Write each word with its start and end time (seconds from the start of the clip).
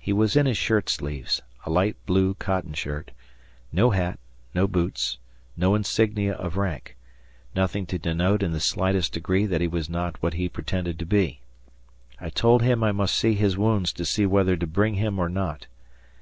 He 0.00 0.14
was 0.14 0.34
in 0.34 0.46
his 0.46 0.56
shirtsleeves 0.56 1.42
a 1.66 1.68
light 1.70 1.96
blue 2.06 2.32
cotton 2.32 2.72
shirt 2.72 3.10
no 3.70 3.90
hat 3.90 4.18
no 4.54 4.66
boots 4.66 5.18
no 5.58 5.74
insignia 5.74 6.32
of 6.32 6.56
rank; 6.56 6.96
nothing 7.54 7.84
to 7.84 7.98
denote 7.98 8.42
in 8.42 8.52
the 8.52 8.60
slightest 8.60 9.12
degree 9.12 9.44
that 9.44 9.60
he 9.60 9.68
was 9.68 9.90
not 9.90 10.22
what 10.22 10.32
he 10.32 10.48
pretended 10.48 10.98
to 11.00 11.04
be. 11.04 11.42
I 12.18 12.30
told 12.30 12.62
him 12.62 12.82
I 12.82 12.92
must 12.92 13.14
see 13.14 13.34
his 13.34 13.58
wounds 13.58 13.92
to 13.92 14.06
see 14.06 14.24
whether 14.24 14.56
to 14.56 14.66
bring 14.66 14.94
him 14.94 15.18
or 15.18 15.28
not. 15.28 15.66